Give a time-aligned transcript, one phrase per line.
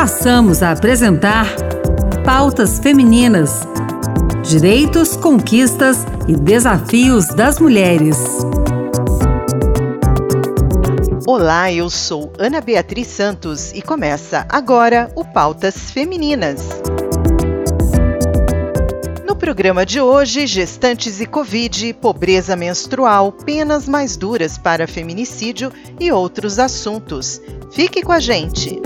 [0.00, 1.46] passamos a apresentar
[2.24, 3.68] Pautas Femininas:
[4.42, 8.16] Direitos, Conquistas e Desafios das Mulheres.
[11.26, 16.66] Olá, eu sou Ana Beatriz Santos e começa agora o Pautas Femininas.
[19.26, 26.10] No programa de hoje, gestantes e Covid, pobreza menstrual, penas mais duras para feminicídio e
[26.10, 27.38] outros assuntos.
[27.70, 28.80] Fique com a gente!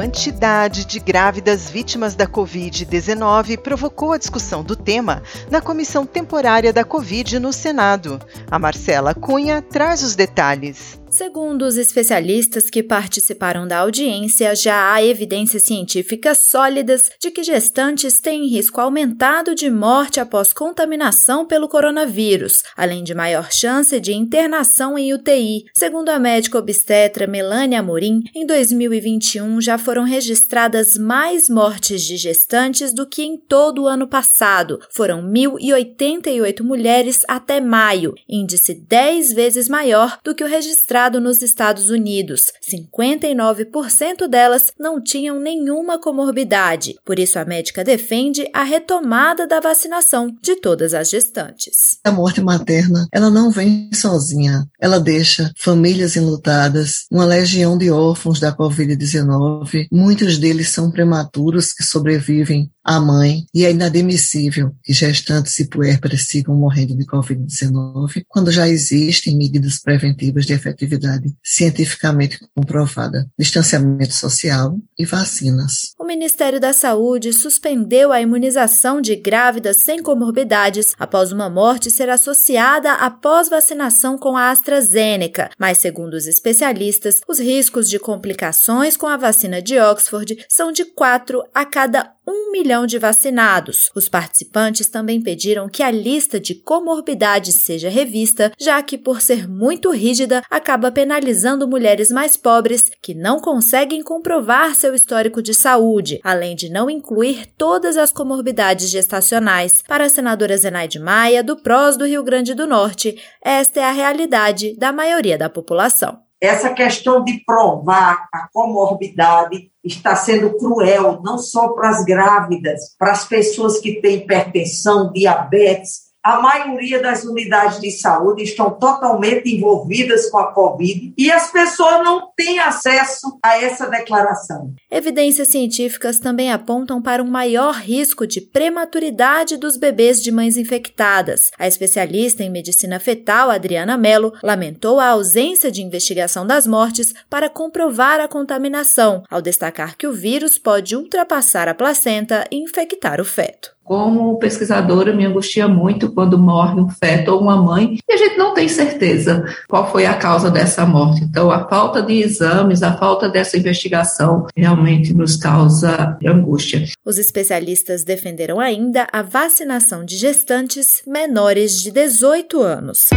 [0.00, 6.82] Quantidade de grávidas vítimas da Covid-19 provocou a discussão do tema na comissão temporária da
[6.84, 8.18] Covid no Senado.
[8.50, 10.99] A Marcela Cunha traz os detalhes.
[11.10, 18.20] Segundo os especialistas que participaram da audiência, já há evidências científicas sólidas de que gestantes
[18.20, 24.96] têm risco aumentado de morte após contaminação pelo coronavírus, além de maior chance de internação
[24.96, 25.64] em UTI.
[25.74, 32.94] Segundo a médica obstetra Melania Amorim, em 2021 já foram registradas mais mortes de gestantes
[32.94, 34.78] do que em todo o ano passado.
[34.92, 41.40] Foram 1.088 mulheres até maio, índice 10 vezes maior do que o registrado registrado nos
[41.40, 42.52] Estados Unidos.
[42.68, 46.96] 59% delas não tinham nenhuma comorbidade.
[47.04, 51.98] Por isso, a médica defende a retomada da vacinação de todas as gestantes.
[52.04, 54.68] A morte materna, ela não vem sozinha.
[54.78, 59.86] Ela deixa famílias enlutadas, uma legião de órfãos da Covid-19.
[59.90, 66.26] Muitos deles são prematuros que sobrevivem à mãe e é inadmissível que gestantes e puérperas
[66.26, 74.12] sigam morrendo de Covid-19 quando já existem medidas preventivas de efetividade atividade cientificamente comprovada, distanciamento
[74.12, 75.94] social e vacinas.
[76.10, 82.94] Ministério da Saúde suspendeu a imunização de grávidas sem comorbidades após uma morte ser associada
[82.94, 89.16] à pós-vacinação com a AstraZeneca, mas segundo os especialistas, os riscos de complicações com a
[89.16, 93.90] vacina de Oxford são de 4 a cada um milhão de vacinados.
[93.94, 99.48] Os participantes também pediram que a lista de comorbidades seja revista, já que, por ser
[99.48, 105.99] muito rígida, acaba penalizando mulheres mais pobres que não conseguem comprovar seu histórico de saúde,
[106.22, 109.82] além de não incluir todas as comorbidades gestacionais.
[109.86, 113.92] Para a senadora Zenaide Maia, do PROS do Rio Grande do Norte, esta é a
[113.92, 116.18] realidade da maioria da população.
[116.40, 123.12] Essa questão de provar a comorbidade está sendo cruel, não só para as grávidas, para
[123.12, 130.28] as pessoas que têm hipertensão, diabetes, a maioria das unidades de saúde estão totalmente envolvidas
[130.28, 134.74] com a Covid e as pessoas não têm acesso a essa declaração.
[134.90, 141.50] Evidências científicas também apontam para um maior risco de prematuridade dos bebês de mães infectadas.
[141.58, 147.48] A especialista em medicina fetal, Adriana Mello, lamentou a ausência de investigação das mortes para
[147.48, 153.24] comprovar a contaminação, ao destacar que o vírus pode ultrapassar a placenta e infectar o
[153.24, 153.79] feto.
[153.90, 158.38] Como pesquisadora, me angustia muito quando morre um feto ou uma mãe e a gente
[158.38, 161.24] não tem certeza qual foi a causa dessa morte.
[161.24, 166.84] Então, a falta de exames, a falta dessa investigação realmente nos causa angústia.
[167.04, 173.08] Os especialistas defenderam ainda a vacinação de gestantes menores de 18 anos.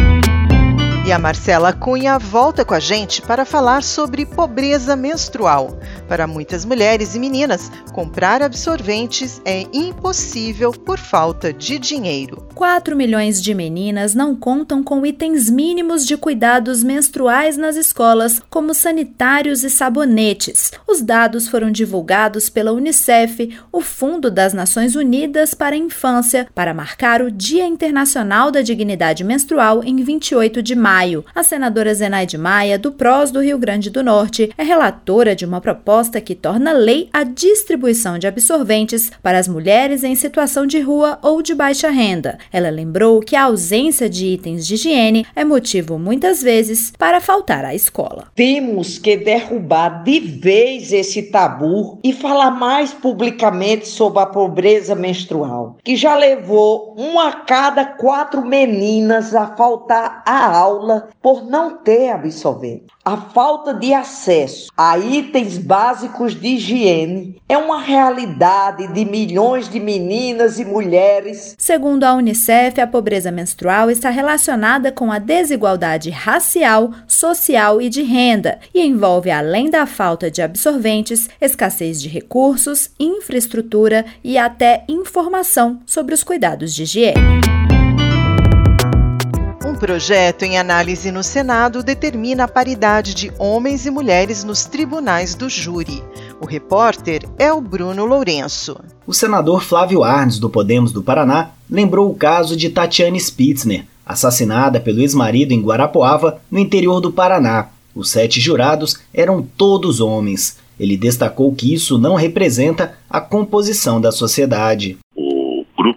[1.06, 5.78] E a Marcela Cunha volta com a gente para falar sobre pobreza menstrual.
[6.08, 12.48] Para muitas mulheres e meninas, comprar absorventes é impossível por falta de dinheiro.
[12.54, 18.72] 4 milhões de meninas não contam com itens mínimos de cuidados menstruais nas escolas, como
[18.72, 20.72] sanitários e sabonetes.
[20.88, 26.72] Os dados foram divulgados pela Unicef, o Fundo das Nações Unidas para a Infância, para
[26.72, 31.24] marcar o Dia Internacional da Dignidade Menstrual em 28 de maio maio.
[31.34, 35.60] A senadora Zenaide Maia, do PROS do Rio Grande do Norte, é relatora de uma
[35.60, 41.18] proposta que torna lei a distribuição de absorventes para as mulheres em situação de rua
[41.20, 42.38] ou de baixa renda.
[42.52, 47.64] Ela lembrou que a ausência de itens de higiene é motivo, muitas vezes, para faltar
[47.64, 48.28] à escola.
[48.36, 55.76] Temos que derrubar de vez esse tabu e falar mais publicamente sobre a pobreza menstrual,
[55.82, 61.76] que já levou uma a cada quatro meninas a faltar à aula aula por não
[61.78, 62.84] ter absorvente.
[63.04, 69.80] A falta de acesso a itens básicos de higiene é uma realidade de milhões de
[69.80, 71.54] meninas e mulheres.
[71.58, 78.02] Segundo a Unicef, a pobreza menstrual está relacionada com a desigualdade racial, social e de
[78.02, 85.80] renda e envolve, além da falta de absorventes, escassez de recursos, infraestrutura e até informação
[85.86, 87.73] sobre os cuidados de higiene
[89.84, 95.46] projeto em análise no Senado determina a paridade de homens e mulheres nos tribunais do
[95.46, 96.02] júri.
[96.40, 98.78] O repórter é o Bruno Lourenço.
[99.06, 104.80] O senador Flávio Arnes, do Podemos do Paraná, lembrou o caso de Tatiane Spitzner, assassinada
[104.80, 107.68] pelo ex-marido em Guarapuava, no interior do Paraná.
[107.94, 110.56] Os sete jurados eram todos homens.
[110.80, 114.96] Ele destacou que isso não representa a composição da sociedade.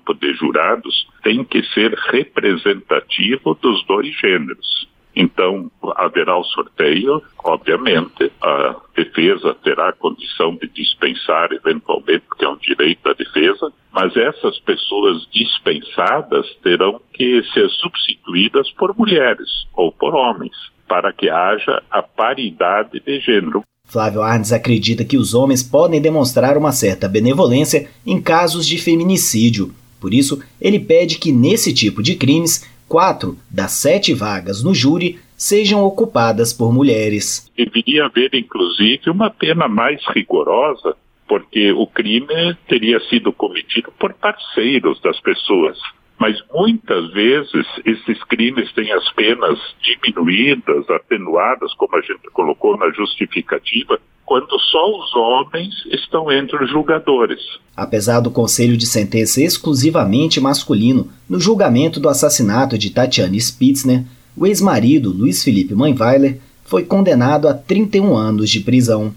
[0.08, 4.88] Grupo de jurados tem que ser representativo dos dois gêneros.
[5.14, 12.50] Então, haverá o sorteio, obviamente, a defesa terá a condição de dispensar eventualmente, porque é
[12.50, 19.92] um direito da defesa, mas essas pessoas dispensadas terão que ser substituídas por mulheres ou
[19.92, 20.56] por homens,
[20.88, 23.64] para que haja a paridade de gênero.
[23.86, 29.74] Flávio Arnes acredita que os homens podem demonstrar uma certa benevolência em casos de feminicídio.
[30.00, 35.20] Por isso, ele pede que, nesse tipo de crimes, quatro das sete vagas no júri
[35.36, 37.52] sejam ocupadas por mulheres.
[37.56, 40.96] Deveria haver, inclusive, uma pena mais rigorosa,
[41.28, 45.78] porque o crime teria sido cometido por parceiros das pessoas.
[46.20, 52.90] Mas muitas vezes esses crimes têm as penas diminuídas, atenuadas, como a gente colocou na
[52.90, 57.40] justificativa, quando só os homens estão entre os julgadores.
[57.74, 64.04] Apesar do conselho de sentença exclusivamente masculino no julgamento do assassinato de Tatiane Spitzner,
[64.36, 69.14] o ex-marido Luiz Felipe Manweiler foi condenado a 31 anos de prisão.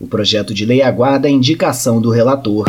[0.00, 2.64] O projeto de lei aguarda a indicação do relator.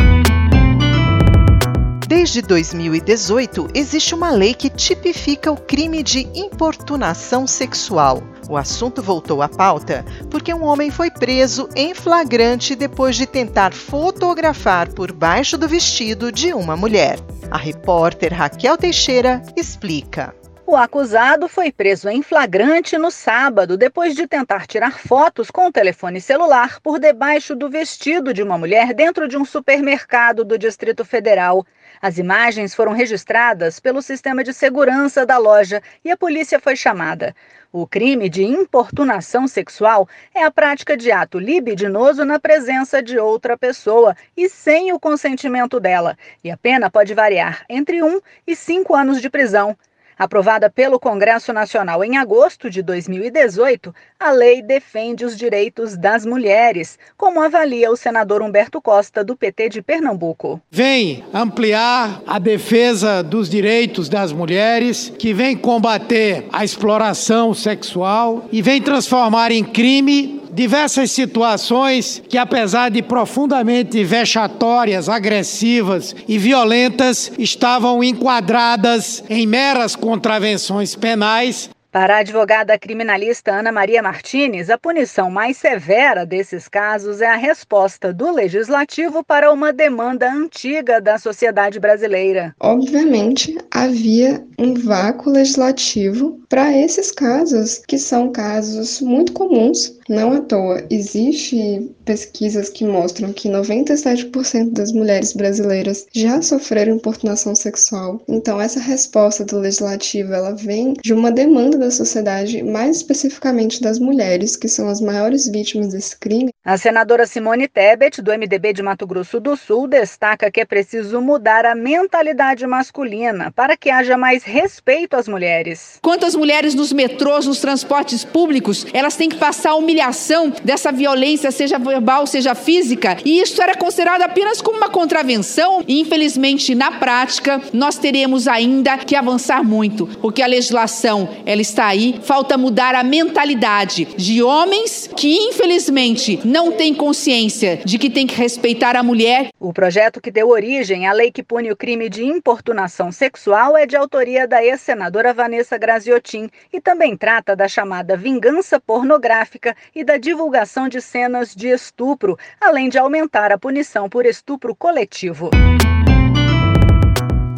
[2.10, 8.22] Desde 2018, existe uma lei que tipifica o crime de importunação sexual.
[8.50, 13.74] O assunto voltou à pauta porque um homem foi preso em flagrante depois de tentar
[13.74, 17.18] fotografar por baixo do vestido de uma mulher.
[17.50, 20.36] A repórter Raquel Teixeira explica.
[20.68, 25.72] O acusado foi preso em flagrante no sábado, depois de tentar tirar fotos com o
[25.72, 31.06] telefone celular por debaixo do vestido de uma mulher dentro de um supermercado do Distrito
[31.06, 31.64] Federal.
[32.08, 37.36] As imagens foram registradas pelo sistema de segurança da loja e a polícia foi chamada.
[37.72, 43.58] O crime de importunação sexual é a prática de ato libidinoso na presença de outra
[43.58, 48.94] pessoa e sem o consentimento dela, e a pena pode variar entre um e cinco
[48.94, 49.76] anos de prisão.
[50.18, 56.98] Aprovada pelo Congresso Nacional em agosto de 2018, a lei defende os direitos das mulheres,
[57.18, 60.62] como avalia o senador Humberto Costa, do PT de Pernambuco.
[60.72, 68.62] Vem ampliar a defesa dos direitos das mulheres, que vem combater a exploração sexual e
[68.62, 78.02] vem transformar em crime diversas situações que, apesar de profundamente vexatórias, agressivas e violentas, estavam
[78.02, 85.56] enquadradas em meras contravenções penais para a advogada criminalista Ana Maria Martinez, a punição mais
[85.56, 92.54] severa desses casos é a resposta do legislativo para uma demanda antiga da sociedade brasileira.
[92.60, 99.95] Obviamente, havia um vácuo legislativo para esses casos, que são casos muito comuns.
[100.08, 107.56] Não à toa, existe pesquisas que mostram que 97% das mulheres brasileiras já sofreram importunação
[107.56, 108.22] sexual.
[108.28, 113.98] Então, essa resposta do legislativo, ela vem de uma demanda da sociedade, mais especificamente das
[113.98, 116.52] mulheres, que são as maiores vítimas desse crime.
[116.68, 121.22] A senadora Simone Tebet, do MDB de Mato Grosso do Sul, destaca que é preciso
[121.22, 126.00] mudar a mentalidade masculina para que haja mais respeito às mulheres.
[126.02, 131.52] Quantas mulheres nos metrôs, nos transportes públicos, elas têm que passar a humilhação dessa violência,
[131.52, 135.84] seja verbal, seja física, e isso era considerado apenas como uma contravenção.
[135.88, 141.86] E, infelizmente, na prática, nós teremos ainda que avançar muito, porque a legislação ela está
[141.86, 148.26] aí, falta mudar a mentalidade de homens que, infelizmente, não têm consciência de que tem
[148.26, 149.50] que respeitar a mulher.
[149.60, 153.86] O projeto que deu origem à lei que pune o crime de importunação sexual é
[153.86, 160.16] de autoria da ex-senadora Vanessa Graziotin e também trata da chamada vingança pornográfica e da
[160.16, 165.50] divulgação de cenas de estupro, além de aumentar a punição por estupro coletivo.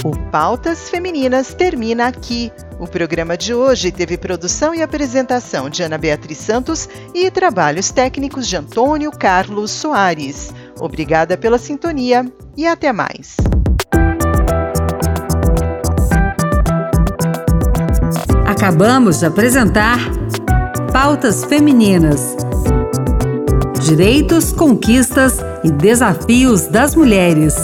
[0.03, 2.51] O Pautas Femininas termina aqui.
[2.79, 8.47] O programa de hoje teve produção e apresentação de Ana Beatriz Santos e trabalhos técnicos
[8.47, 10.53] de Antônio Carlos Soares.
[10.79, 13.35] Obrigada pela sintonia e até mais.
[18.45, 19.97] Acabamos de apresentar
[20.93, 22.35] Pautas Femininas.
[23.81, 27.55] Direitos, conquistas e desafios das mulheres.